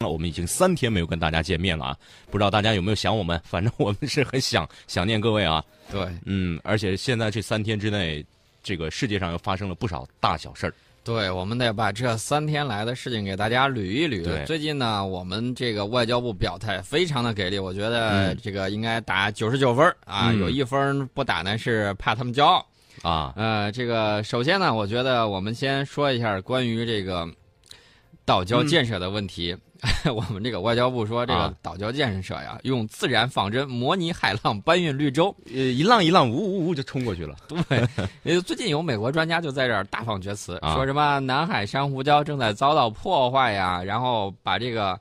[0.00, 1.96] 那我们已经三天没有跟大家见面了啊，
[2.30, 3.40] 不知道大家有没有想我们？
[3.44, 5.60] 反正我们是很想想念各位啊。
[5.90, 8.24] 对，嗯，而且现在这三天之内，
[8.62, 10.74] 这个世界上又发生了不少大小事儿。
[11.02, 14.46] 对，我们得把这三天来的事情给大家捋一捋。
[14.46, 22.64] 最近呢，我们这个外交部表态非常的给力，我觉得嗯这个应该打九十九分儿啊，嗯有一分不打呢是怕他们骄傲。
[23.02, 27.28] 啊，呃，这个首先呢，我觉得我们先说一下关于这个
[28.24, 29.56] 岛礁建设的问题。
[30.12, 35.34] 我们这个外交部说，这个啊岛礁建设呀，用自然仿真模拟海浪搬运绿洲。
[35.46, 37.36] 呃，一浪一浪，呜呜呜就冲过去了。
[37.68, 37.86] 对，
[38.24, 44.98] 呃，最近有美国专家就在这儿大放厥词，啊说什么南海珊瑚礁正在遭到破坏呀，然后把这个。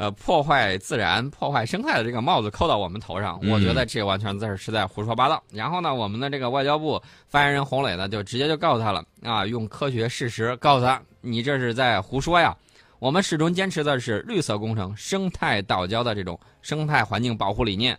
[0.00, 5.42] 呃，破坏自然、破坏生态的这个帽子扣到我们头上，嗯我觉得这完全在是在胡说八道。
[5.50, 12.56] 然后呢，我们的这个外交部发言人洪磊呢，就直接就告诉他了啊，用科学事实告诉他，你这是在胡说呀。
[12.98, 17.96] 我们始终坚持的是绿色工程、生态岛礁的这种生态环境保护理念，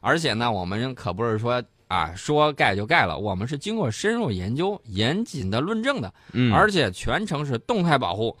[0.00, 8.36] 而且呢，我们可不是说啊说盖就盖了，我们是经过深入研究、严谨的论证的，嗯，而且全程是动态保护。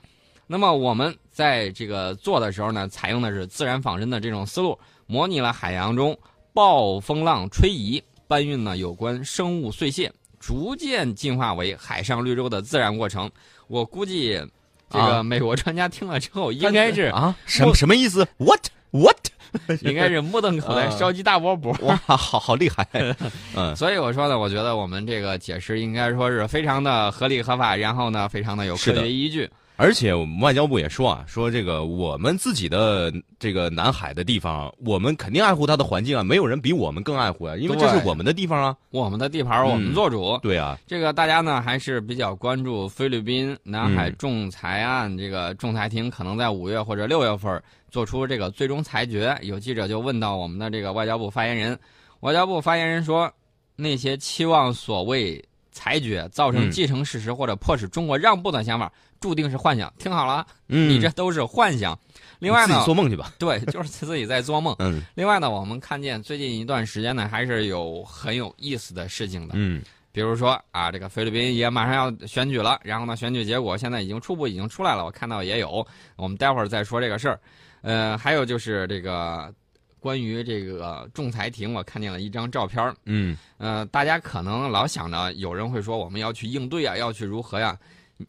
[0.48, 6.18] 那么我们在这个做的时候呢，采用的是自然仿真的这种思路，模拟了海洋中
[6.52, 13.30] 暴风浪吹移、搬运呢有关生物碎屑，逐渐进化为海上绿洲的自然过程。
[13.68, 14.44] 我估计，
[14.90, 19.16] 这啊个美国专家听了之后，应该是啊，什么什么意思？What what？
[19.82, 21.76] 应该是目瞪口呆，啊烧鸡大窝脖。
[21.82, 22.86] 哇，好好厉害。
[23.56, 29.50] 嗯所以我说呢，我觉得我们这个解释应该说是非常的合理合法，然后呢，非常的有科学依据。
[29.80, 38.76] 而且我们外交部也说啊，说这个我们自己的这个南海的地方，我们肯定爱护它的环境啊，没有人比我们更爱护啊，因为这是我们的地方啊。
[38.90, 40.38] 我们的地盘我们做主。
[40.42, 49.34] 对啊，这个大家呢还是比较关注菲律宾南海嗯仲裁案，这个仲裁庭可能在五月或者六月份做出这个最终裁决。
[49.40, 51.78] 有记者就问到我们的这个外交部发言人，
[52.20, 53.32] 外交部发言人说，
[53.76, 59.92] 那些期望所谓裁决造成嗯既成事实或者迫使中国让步的想法，注定是幻想。
[59.98, 61.98] 听好了，嗯，你这都是幻想。
[62.38, 63.32] 另外自己呢，做梦去吧。
[63.38, 64.74] 对，就是自己在做梦。
[64.78, 69.54] 嗯另外呢，我们看见最近一段时间呢，还是有很有意思的事情的。
[69.56, 69.82] 嗯
[70.12, 77.38] 比如说啊，这个菲律宾也马上要选举了，然后呢，选举结果现在已经初步已经出来了，我看到也有，我们待会儿再说这个事儿。
[77.82, 79.54] 呃，还有就是这个
[80.00, 87.78] 关于这个仲裁庭，我看见了一张照片儿嗯呃，大家可能老想着有人会说我们要去应对啊，要去如何呀，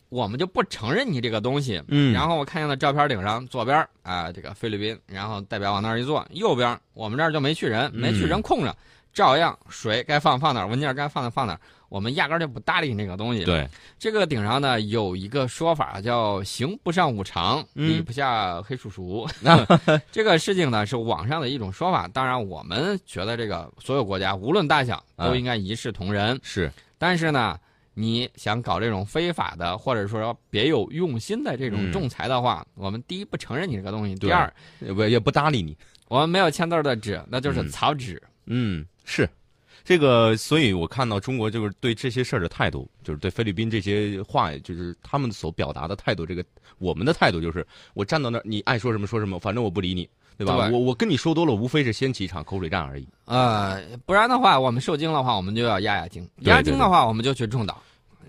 [0.09, 1.81] 我们就不承认你这个东西。
[1.88, 8.75] 嗯，然后我看见了照片顶上左边儿啊、这个菲律宾，然后代表往那儿一坐，右边我们这儿就没去人，没去人空着，
[9.13, 11.59] 照样水该放放哪儿，文件该放的放哪儿，
[11.90, 13.44] 我们压根儿就不搭理你那个东西。
[13.44, 13.68] 对，
[14.00, 19.28] 这个顶上呢有一个说法叫“刑不上五常，嗯礼不下黑叔叔”
[20.12, 22.08] 这个事情呢是网上的一种说法。
[22.08, 26.40] 当然，我们觉得这个所有国家无论大小都嗯应该一视同仁。
[26.41, 27.59] 是，但是呢，
[27.94, 35.78] 你想搞这种非法的，或者说别有用心的这种嗯仲裁的话，我们第一不承认你这个东西，第二也不也不搭理你。
[36.07, 38.22] 我们没有签字的纸，那就是嗯草纸。
[38.46, 39.29] 嗯，是。
[39.84, 46.25] 这个，所以我看到中国就是对这些事儿的态度，就是对菲律宾这些话，就是他们所表达的态度。
[46.25, 46.44] 这个
[46.78, 50.70] 我们的态度就是，我站到那儿，你爱说什么说什么，反正我不理你，对吧？
[50.70, 53.08] 对我我跟你说多了，无非是掀起一场口水战而已。
[53.25, 57.81] 呃，不然的话，我们受惊的话，我们就要压压惊；压惊的话，我们就去中岛。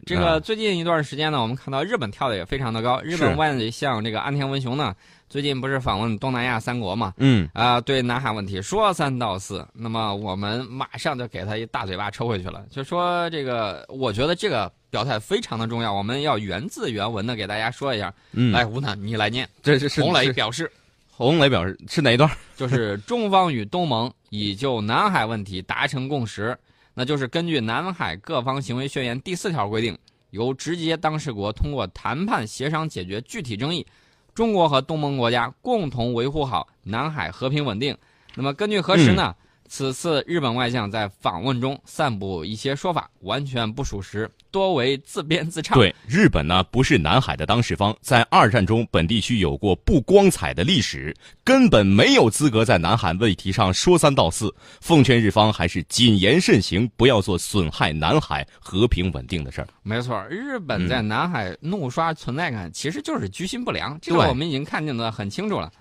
[0.05, 3.01] 这个啊最近一段时间呢，我们看到日本跳的也非常的高。
[3.03, 4.95] 日本是外相这个安田文雄呢，
[5.29, 7.15] 最近不是访问东南亚三国嘛？
[7.19, 18.13] 嗯啊、对南海问题说三道四，那么我们马上就给他一大嘴巴抽回去了，就说这个，我觉得这个表态非常的重要，我们要原字原文的给大家说一下。
[18.33, 19.49] 嗯，来，吴楠，你来念。
[19.63, 20.71] 这是是洪磊表示，
[21.11, 22.31] 洪磊表示是哪一段？
[22.57, 26.57] 就是中方与东盟已就南海问题达成共识，
[26.95, 29.97] 那就是根据《南海各方行为宣言》第四条规定，
[30.31, 33.87] 由直接当事国通过谈判协商解决具体争议，
[34.35, 37.97] 中国和东盟国家共同维护好南海和平稳定。
[38.35, 39.35] 那么根据核实呢？
[39.75, 45.79] 此次日本外相在访问中散布一些说法，完全不属实，多为自编自唱。
[45.79, 54.55] 对，日本呢不是南海的当事方，在二战中本地区有过不光彩的历史，根本没有资格在南海问题上说三道四。
[54.83, 59.69] 奉劝日方还是谨言慎行，不要做损害南海和平稳定的事儿。
[59.83, 65.73] 没错，日本在南海怒刷存在感，其实就是居心不良，这个我们已经看见的很清楚了。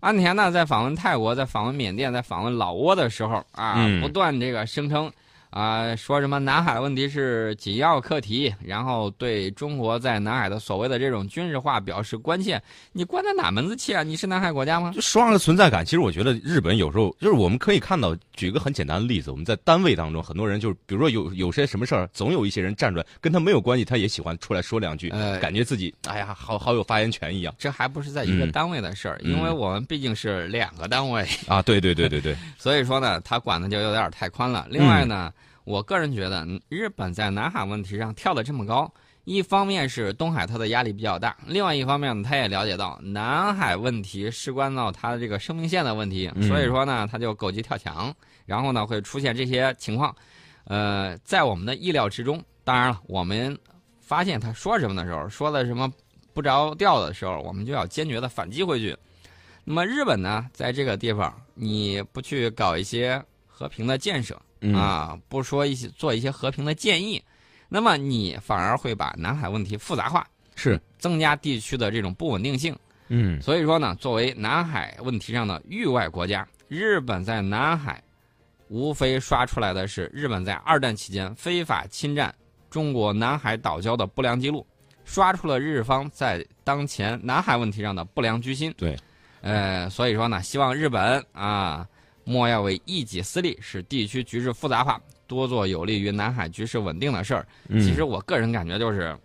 [0.00, 4.00] 安田呢，在访问泰国、在访问缅甸、在访问老挝的时候啊，嗯。
[4.00, 5.10] 不断这个声称，
[5.50, 12.60] 啊，说什么南海问题是紧要课题，然后对中国在南海的所谓的这种军事化表示关切。
[12.92, 14.02] 你关他哪门子气啊？
[14.02, 14.92] 你是南海国家吗？
[14.94, 31.62] 就双上的存在感，其实我觉得日本有时候就是我们可以看到，举个很简单的例子，我们在单位当中，很多人就是比如说有有些什么事儿，总有一些人站出来，跟他没有关系，他也喜欢出来说两句，呃感觉自己哎呀，好好有发言权一样这还不是在一个嗯单位的事儿，嗯因为我们毕竟是两个单位，啊！
[31.62, 34.66] 对对对对对， 所以说呢，他管的就有点太宽了。
[34.68, 35.32] 另外呢，
[35.68, 38.90] 我个人觉得，嗯日本在南海问题上跳得这么高，
[39.24, 48.10] 一方面是东海它的压力比较大，另外一方面呢，他也了解到南海问题事关到他的这个生命线的问题，嗯所以说呢，他就狗急跳墙，
[48.46, 50.16] 然后呢会出现这些情况，
[50.64, 52.42] 呃，在我们的意料之中。
[52.64, 53.54] 当然了，我们
[54.00, 55.92] 发现他说什么的时候，说的什么
[56.32, 58.96] 不着调的时候，我们就要坚决的反击回去。
[59.64, 67.22] 那么日本呢，在这个地方，你不去搞一些和平的建设嗯啊，不说一些做一些和平的建议，
[67.68, 72.76] 那么你反而会把南海问题复杂化，是增加地区的这种不稳定性。
[73.08, 78.02] 嗯所以说呢，作为南海问题上的域外国家，日本在南海
[78.68, 82.34] 无非刷出来的是日本在二战期间非法侵占
[82.68, 84.66] 中国南海岛礁的不良记录，
[85.06, 88.74] 刷出了日方在当前南海问题上的不良居心。
[88.76, 88.94] 对，
[89.40, 91.88] 呃，所以说呢，希望日本啊，
[92.28, 97.46] 莫要为一己私利，使地区局势复杂化，多做有利于南海局势稳定的事儿。
[97.68, 99.16] 嗯其实我个人感觉就是，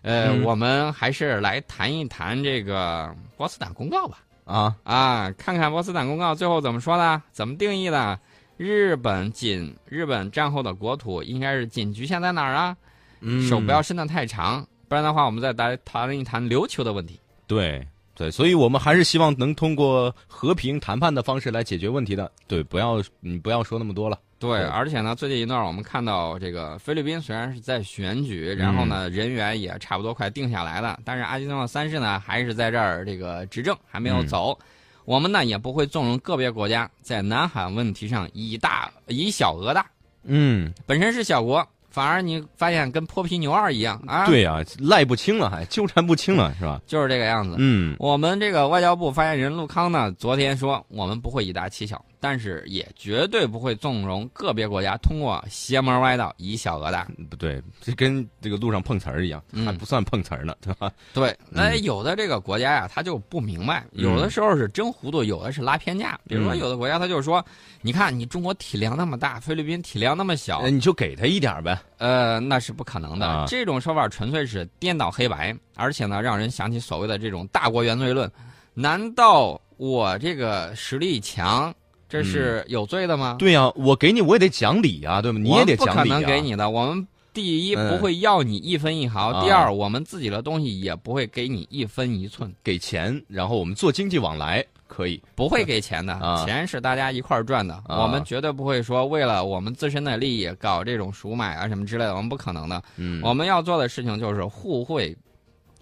[0.00, 4.24] 呃，嗯我们还是来谈一谈这个波茨坦公告吧。
[4.46, 8.18] 啊啊，看看波茨坦公告最后怎么说的，怎么定义的？
[8.56, 12.76] 日本仅日本战后的国土应该是仅局限在哪儿啊？
[13.20, 17.20] 嗯手不要伸得太长，不然的话，我们再来谈一谈琉球的问题。
[17.46, 22.30] 对对，所以我们还是希望能通过和平谈判的方式来解决问题的。
[22.46, 24.18] 对，不要你不要说那么多了。
[24.38, 34.58] 对，而且呢，最近一段我们看到这个菲律宾虽然是在选举，然后呢、人员也差不多快定下来了，但是阿基诺万三世呢还是在这儿这个执政还没有走。
[35.06, 39.86] 我们呢也不会纵容个别国家在南海问题上以大以小讹大，
[40.24, 46.80] 嗯，本身是小国，反而你发现跟泼皮牛二一样啊，，对呀、赖不清了，还纠缠不清了，是吧？
[46.88, 47.54] 就是这个样子。
[47.56, 57.06] 嗯我们这个外交部发言人陆康呢，昨天说我们不会以大欺小，但是也绝对不会纵容个别国家通过邪门歪道以小讹大。
[57.28, 60.90] 不对，这跟这个路上碰瓷儿一样，嗯还不算碰瓷儿呢，对吧？
[61.12, 66.18] 对，那有的这个国家呀，他就不明白，有的时候是真糊涂，有的是拉偏架。
[66.26, 67.44] 比如说，嗯有的国家他就说，
[67.82, 71.78] 你看你中国体量那么大，菲律宾体量那么小呃，你就给他一点呗。
[71.98, 73.26] 呃，那是不可能的。
[73.26, 78.30] 啊这种说法纯粹是颠倒黑白，而且呢，让人想起所谓的这种大国原罪论。
[78.76, 81.72] 难道我这个实力强，
[82.08, 83.36] 这是有罪的吗？
[83.38, 85.40] 对呀、我给你我也得讲理啊、对吗？
[85.42, 86.70] 你也得我们不可讲理呀、能给你的。
[86.70, 92.52] 我们第一嗯不会要你一分一毫，啊第二我们自己的东西也不会给你一分一寸。
[92.62, 95.20] 给钱，然后我们做经济往来可以。
[95.34, 97.74] 不会给钱的，啊钱是大家一块儿赚的。
[97.86, 102.80] 啊我们绝对不会说为了我们自身的利益搞这种赎买啊什么之类的，我们不可能的。
[102.96, 105.16] 嗯，我们要做的事情就是互惠、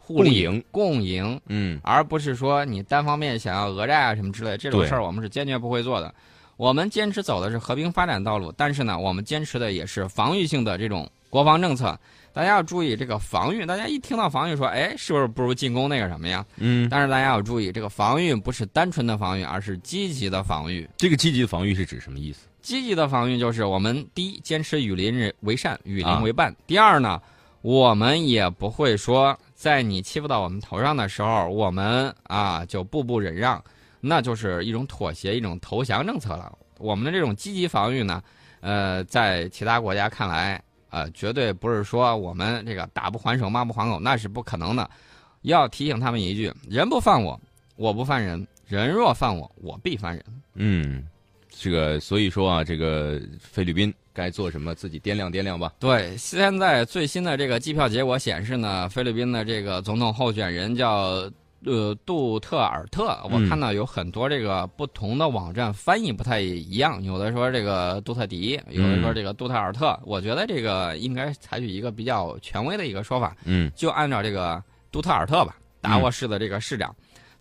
[0.04, 6.12] 互利、共赢共赢，嗯而不是说你单方面想要讹债啊什么之类这种事儿，我们是坚决不会做的。
[6.56, 11.98] 我们坚持走的是和平发展道路，但是呢，我们坚持的也是防御性的这种国防政策。
[12.34, 16.44] 大家要注意这个防御，大家一听到防御说，哎，是不是不如进攻那个什么呀？
[16.56, 20.88] 嗯，但是大家要注意，这个防御不是单纯的防御，而是积极的防御。
[20.96, 22.46] 这个积极的防御是指什么意思？
[22.62, 26.54] 积极的防御就是我们第一坚持与邻人为善，与啊邻为伴。
[26.66, 27.20] 第二呢，
[27.60, 33.62] 我们也不会说在你欺负到我们头上的时候，我们啊就步步忍让，
[34.00, 36.52] 那就是一种妥协，一种投降政策了。
[36.78, 38.20] 我们的这种积极防御呢，
[38.58, 44.90] 呃，在其他国家看来，呃，绝对不是说我们这个打不还手，骂不还口，那是不可能的。
[45.42, 47.40] 要提醒他们一句：人不犯我，
[47.76, 50.24] 我不犯人；人若犯我，我必犯人。
[50.54, 51.06] 嗯，
[51.58, 55.72] 这个所以说啊，这个菲律宾该做什么，自己掂量掂量吧。
[55.78, 61.30] 对，现在最新的这个计票结果显示呢，菲律宾的这个总统候选人叫
[61.64, 63.18] 呃杜特尔特。
[63.24, 69.98] 我嗯看到有很多这个不同的网站翻译不太一样，有的说这个杜特迪，有的说这个杜特尔特。
[70.04, 76.94] 我觉得这个应该采取一个比较权威的一个说法，嗯就按照这个杜特尔特吧，达沃市的这个市长，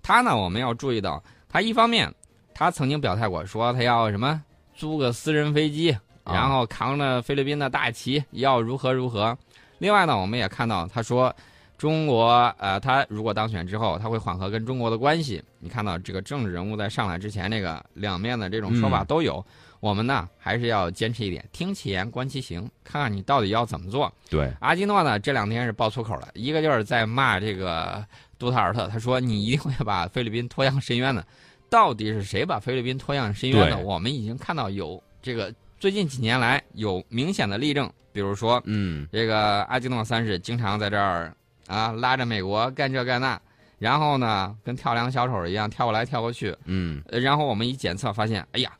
[0.04, 2.14] 他呢，我们要注意到，他一方面
[2.62, 4.40] 他曾经表态过，说他要什么
[4.76, 5.90] 租个私人飞机。
[6.24, 9.36] 啊然后扛着菲律宾的大旗，要如何如何。
[9.80, 11.36] 另外呢，我们也看到他说，
[11.80, 15.44] 中国呃，他如果当选之后，他会缓和跟中国的关系。
[15.58, 19.44] 你看到这个政治人物在上来之前，这个两面的这种说法都有。
[19.80, 24.14] 我们呢还是要坚持一点，听其言观其行，看看你到底要怎么做。
[24.30, 28.06] 对，阿基诺呢这两天是爆粗口了，一个就是在骂这个
[28.38, 31.26] 杜特尔特，他说你一定会把菲律宾拖向深渊的。
[31.72, 33.80] 到底是谁把菲律宾拖向深渊的？
[33.80, 41.34] 我们已经看到有这个最近几年来有明显的例证，比如说，嗯，这个阿基诺三世经常在这儿
[41.68, 43.40] 啊拉着美国干这干那，
[43.80, 48.72] 然后呢跟跳梁小丑一样跳过来跳过去，嗯，然后我们一检测发现，哎呀。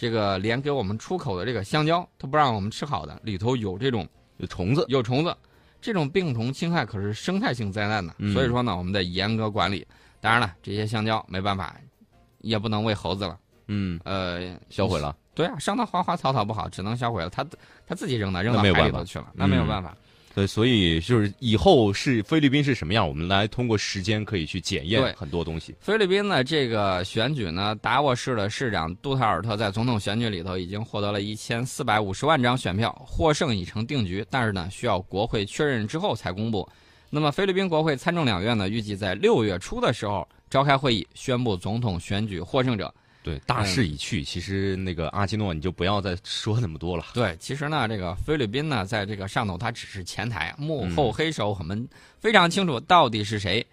[0.00, 4.06] 这个连给我们出口的这个香蕉都不让我们吃好的，里头有这种
[4.36, 5.36] 有虫子，有虫子，
[5.80, 8.14] 这种病虫侵害可是生态性灾难的。
[8.32, 9.84] 所以说呢，我们得严格管理。
[10.20, 11.74] 当然了，这些香蕉没办法，
[12.48, 13.38] 也不能喂猴子了。
[13.66, 15.14] 嗯，呃，销毁了。
[15.34, 17.30] 对啊，伤到花花草草不好，只能销毁了。
[17.30, 17.46] 他
[17.86, 19.94] 他自己扔的，扔到海里头去了，那没有办法。
[20.34, 25.74] 对，所以就是以后是菲律宾是什么样，我们来通过时间可以去检验很多东西。
[25.80, 34.24] 菲律宾的这个选举呢，达沃市的市长杜特尔特在总统选举里头已经获得了一千四百五十万张选票，获胜已成定局。
[34.30, 36.68] 但是呢，需要国会确认之后才公布。
[37.10, 42.92] 那么，菲律宾国会参众两院呢，预计在六月初的时候召开会议，宣布总统选举获胜者。
[43.20, 44.22] 对，大势已去。
[44.22, 47.04] 其实那个阿基诺，你就不要再说那么多了。
[47.12, 51.86] 对，其实呢，这个菲律宾呢，在这个上头，它只是前台，幕后黑手我们
[52.18, 53.66] 非常清楚到底是谁。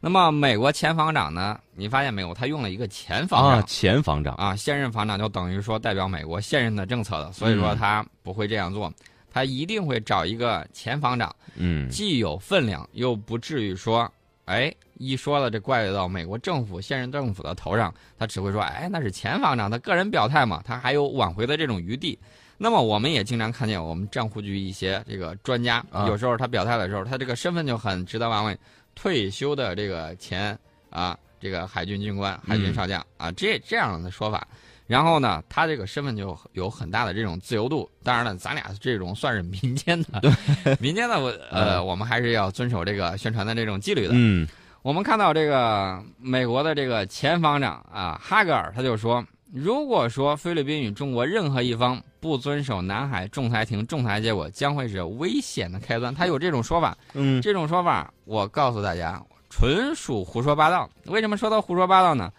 [0.00, 2.32] 那么美国前防长呢，你发现没有？
[2.32, 8.90] 他用了一个前防长，前防长啊，现任防长就等于说代表美国现任的政策的，所以说他不会这样做，
[9.30, 14.10] 他一定会找一个前防长，嗯，既有分量，又不至于说。
[14.44, 22.18] 哎，一说了，这怪到美国政府现任政府的头上，他只会说：“哎，那是前方长，他个人表态嘛，他还有挽回的这种余地。”
[22.56, 28.56] 那么，我们也经常看见我们账户局一些这个专家，有时候他表态的时候，他这个身份就很值得玩味，
[28.94, 30.56] 退休的这个前
[30.88, 34.46] 啊，这个海军军官、海军少将啊，这这样的说法。
[34.86, 37.90] 然后呢，他这个身份就有很大的这种自由度。
[38.02, 40.20] 当然了，咱俩这种算是民间的，
[40.78, 44.10] 民间的，我 呃，我们还是要遵守这个宣传的这种纪律的。
[44.12, 44.46] 嗯，
[44.82, 56.14] 我们看到这个美国的这个前防长啊，哈格尔他就说，如果说菲律宾与中国任何一方不遵守南海仲裁庭仲裁结果，将会是危险的开端。
[56.14, 56.94] 他有这种说法。
[57.14, 60.90] 嗯，这种说法，我告诉大家，纯属胡说八道。
[61.06, 62.30] 为什么说他胡说八道呢？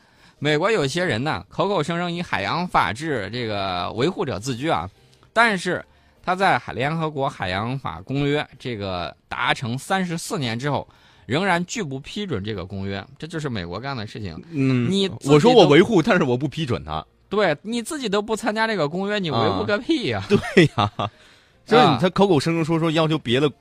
[0.46, 4.88] 美国有些人呢，口口声声以海洋法治这个维护者自居啊，
[5.34, 5.84] 但是
[6.24, 10.88] 他在海联合国海洋法公约这个达成三十四年之后，
[11.26, 14.40] 仍然拒不批准这个公约，这就是美国干的事情。
[14.52, 17.04] 嗯，你我说我维护，但是我不批准他。
[17.28, 20.24] 对，你自己都不参加这个公约，你维护个屁呀！
[20.30, 20.92] 对呀，
[21.66, 23.52] 所以他口口声声说说要求别的。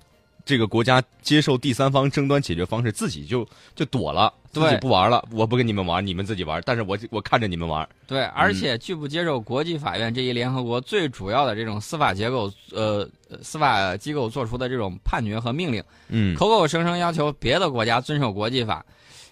[0.44, 6.62] 这个国家接受第三方争端解决方式，自己就就躲了，自己不玩了，我不跟你们玩，你们自己玩。
[6.66, 7.88] 但是我我看着你们玩。
[8.06, 13.08] 对，而且拒不接受国际法院这一联合国最主要的这种司法结构，呃，
[13.42, 18.84] 司法机构做出的这种判决和命令，嗯，口口声声要求别的国家遵守国际法，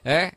[0.04, 0.32] 哎。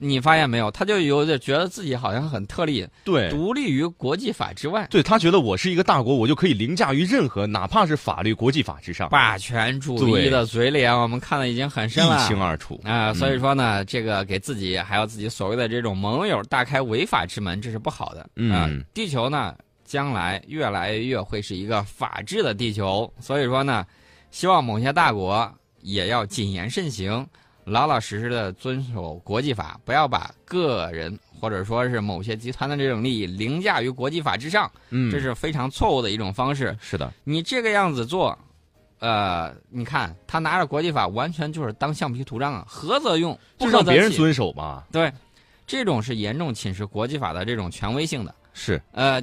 [0.00, 0.70] 你发现没有？
[0.70, 4.86] 他就有点觉得自己好像很特例，对，独立于国际法之外。
[4.88, 9.08] 对他觉得我是一个大国，我就可以凌驾于任何，哪怕是法律、国际法之上。
[9.08, 13.12] 霸权主义的嘴脸，我们看的已经很深了，一清二楚啊。
[13.12, 18.84] 所以说呢，这个给自己还有自己所谓的这种盟友大开违法之门，这是不好的嗯。
[18.94, 23.84] 地球呢，将来越来越会是一个法治的地球，所以说呢，
[24.30, 27.26] 希望某些大国也要谨言慎行。
[27.68, 36.76] 老老实实的遵守国际法，不要把个人或者说是某些集团的这种利益凌驾于国际法之上，嗯，这是非常错误的一种方式。
[36.80, 38.36] 是的，你这个样子做，
[38.98, 44.82] 呃，你看他拿着国际法，完全就是当橡皮图章啊，合则用，不让别人遵守嘛。
[44.90, 45.12] 对，
[45.66, 48.34] 这种是严重侵蚀国际法的这种权威性的。
[48.52, 49.22] 是，呃。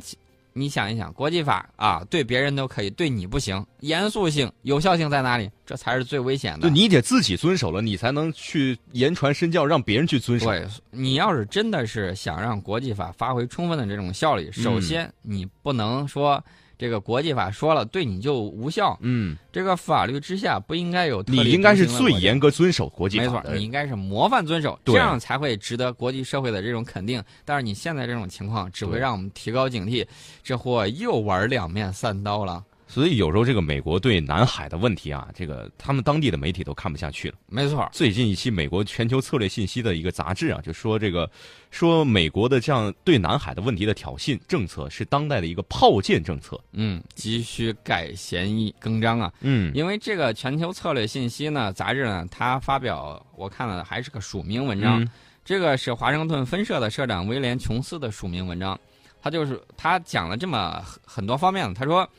[0.58, 3.64] 你想一想，国际法啊，对别人都可以，对你不行。
[3.82, 5.52] 严肃性、有效性在哪里？
[5.66, 6.62] 这才是最危险的。
[6.62, 10.46] 就，你得自己遵守了，你才能去言传身教，让别人去遵守。
[10.46, 16.42] 对，你要是真的是想让国际法发挥充分的这种效力，首先你不能说。
[16.77, 18.98] 这个国际法说了，对你就无效。
[19.01, 21.24] 嗯，这个法律之下不应该有。
[21.27, 27.24] 你应该是最严格遵守国际法没错，你应该是模范遵守，这样才会值得国际社会的这种肯定。
[27.44, 30.05] 但是你现在这种情况，只会让我们提高警惕，
[30.44, 32.63] 这货又玩两面三刀了。
[32.88, 37.36] 所以有时候这个美国对南海的问题啊，这个他们当地的媒体都看不下去了。
[37.48, 41.30] 没错，最近一期美国全球策略信息的一个杂志啊，就说这个
[41.72, 46.60] 说美国的这样对南海的问题的挑衅政策是当代的一个炮舰政策。
[46.74, 49.34] 嗯，急需改弦易更张啊。
[49.42, 55.08] 嗯，因为这个全球策略信息呢杂志呢，它发表我看了还是个署名文章。
[55.44, 58.80] 这个是华盛顿分社的社长威廉·琼斯的署名文章，
[59.22, 61.72] 他就是他讲了这么很很多方面。
[61.72, 62.10] 他说，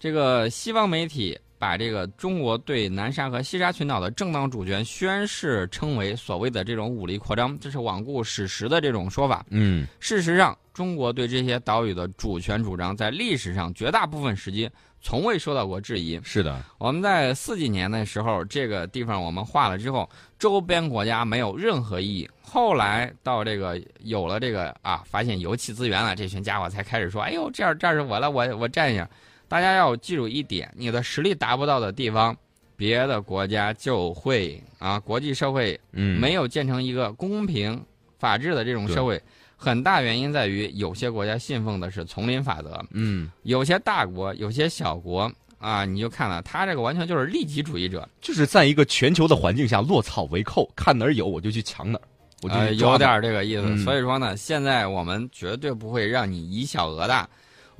[0.00, 9.44] 这个西方媒体把这个中国对南沙和西沙群岛的正当主权宣誓称为所谓的这种武力扩张，这是罔顾史实的这种说法。
[9.50, 14.70] 嗯，事实上，中国对这些岛屿的主权主张，在历史上绝大部分时期
[15.02, 16.18] 从未受到过质疑。
[16.24, 22.30] 是的，我们在四几年的时候，这个地方我们划了之后，周边国家没有任何异议。
[22.40, 29.06] 后来到这个有了这个啊，发现油气资源了，这群家伙才开始说：“哎呦，这儿这儿是我了，我我占一下。”
[29.50, 32.36] 大家要记住一点：你的实力达不到的地方，
[32.76, 37.84] 别的国家就会啊，国际社会嗯，没有建成一个公平、
[38.16, 39.20] 法治的这种社会。
[39.56, 45.28] 很大原因在于，有些国家信奉的是丛林法则，嗯，有些大国、有些小国
[45.58, 52.02] 啊，你就看了，他这个完全就是利己主义者，就是在一个全球的环境下落草为寇，看哪儿有我就去抢哪儿，
[52.42, 53.64] 我就呃，有点这个意思。
[53.66, 57.28] 嗯所以说呢，现在我们绝对不会让你以小讹大。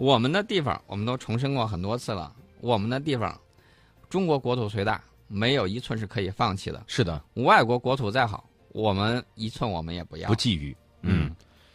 [0.00, 3.38] 我们的地方，我们都重申过很多次了，我们的地方，
[4.08, 6.82] 中国国土虽大，没有一寸是可以放弃的。
[6.86, 10.34] 是的，外国国土再好，我们一寸我们也不要不。
[10.34, 11.30] 觊觎，嗯，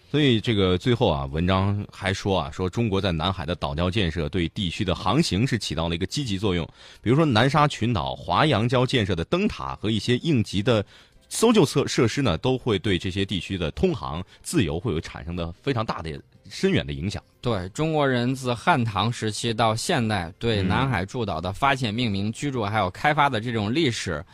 [0.10, 6.67] 所以这个最后啊，文章还说啊，说中国在南海的岛礁建设对地区的航行是起到了一个积极作用。
[7.03, 10.84] 比如说南沙群岛、华阳礁建设的灯塔和一些应急的
[11.29, 17.21] 搜救设设施呢，都会对这些地区的通航自由会有产生的非常大的深远的影响。
[17.41, 24.25] 对中国人自汉唐时期到现代，对嗯南海诸岛的发现、命名、居住还有开发的这种历史，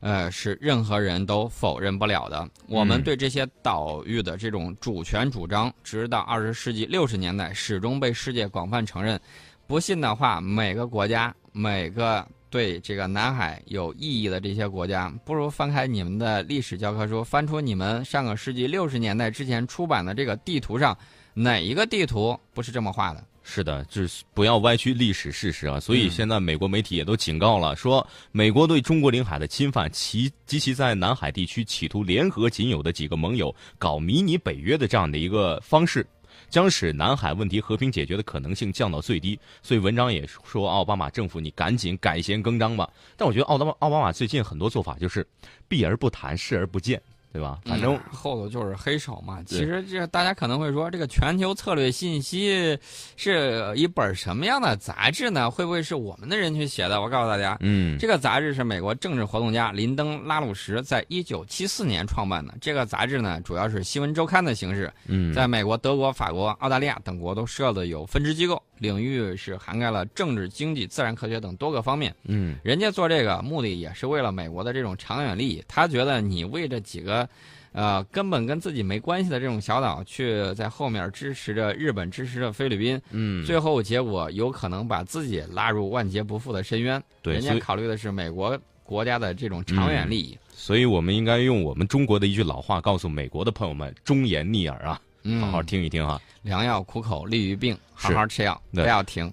[0.00, 2.46] 呃，是任何人都否认不了的。
[2.66, 9.18] 我们嗯对这些岛屿的这种主权主张，直到二十世纪六十年代，始终被世界广泛承认。
[9.66, 20.96] 不信的话，每个国家、每个对这个南海有意义的这些国家，不如翻开你们的历史教科书，翻出你们上个世纪六十年代之前出版的这个地图上，
[21.40, 23.24] 哪一个地图不是这么画的？
[23.44, 25.78] 是的，就是不要歪曲历史事实啊！
[25.78, 36.06] 所以嗯现在美国媒体也都警告了，说美国对中国领海的侵犯，其及其在南海地区企图联合仅有的几个盟友搞迷你北约的这样的一个方式，
[36.50, 39.38] 将使南海问题和平解决的可能性降到最低。
[39.62, 42.90] 所以文章也说，奥巴马政府你赶紧改弦更张吧。
[43.16, 45.26] 但我觉得奥巴奥巴马最近很多做法就是
[45.68, 47.00] 避而不谈，视而不见，
[47.38, 47.60] 对吧？
[47.64, 49.40] 反正嗯后头就是黑手嘛。
[49.46, 52.76] 其实这大家可能会说，这个全球策略信息
[53.16, 55.48] 是一本什么样的杂志呢？
[55.48, 57.00] 会不会是我们的人去写的？
[57.00, 62.52] 我告诉大家，嗯，这个杂志是美国政治活动家林登·拉鲁什在一九七四年创办的。
[62.60, 72.12] 这个杂志呢，主要是新闻周刊的形式，嗯，在美国、德国、法国、澳大利亚等国都设的有分支机构，领域是涵盖了政治、经济、自然科学等多个方面。
[72.24, 75.62] 嗯人家做这个目的也是为了美国的这种长远利益。
[75.68, 77.27] 他觉得你为这几个，
[77.72, 87.02] 呃，根本跟自己没关系的这种小岛，去在后面支持着日本、支持着菲律宾，嗯，最后结果有可能把自己拉入万劫不复的深渊。
[87.22, 90.36] 对，人家考虑的是美国国家的这种长远利益。
[90.50, 96.20] 所以我们应该用我们中国的一句老话告诉美国的朋友们：忠言逆耳啊，嗯，好好听一听啊。
[96.42, 99.24] 良药苦口利于病，好好吃药，不要停。